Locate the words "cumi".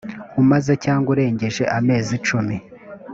2.27-2.55